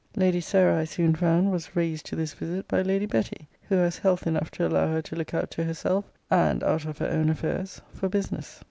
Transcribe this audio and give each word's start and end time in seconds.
Lady 0.15 0.41
Sarah, 0.41 0.79
I 0.79 0.85
soon 0.85 1.13
found, 1.13 1.51
was 1.51 1.75
raised 1.75 2.07
to 2.07 2.15
this 2.15 2.33
visit 2.33 2.67
by 2.67 2.81
Lady 2.81 3.05
Betty; 3.05 3.47
who 3.69 3.75
has 3.75 3.99
health 3.99 4.25
enough 4.25 4.49
to 4.49 4.65
allow 4.67 4.87
her 4.87 5.01
to 5.03 5.15
look 5.15 5.35
out 5.35 5.51
to 5.51 5.63
herself, 5.63 6.05
and 6.31 6.63
out 6.63 6.85
of 6.85 6.97
her 6.97 7.11
own 7.11 7.29
affairs, 7.29 7.81
for 7.93 8.09
business. 8.09 8.59